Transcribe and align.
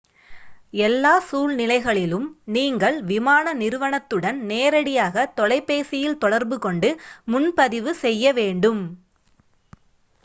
எல்லா 0.81 1.11
சூழ்நிலைகளிலும் 1.25 2.25
நீங்கள் 2.47 2.97
விமான 3.03 3.53
நிறுவனத்துடன் 3.53 4.39
நேரடியாக 4.45 5.27
தொலைபேசியில் 5.35 6.19
தொடர்புகொண்டு 6.19 6.91
முன்பதிவு 7.27 7.93
செய்ய 8.03 8.33
வேண்டும் 8.33 8.83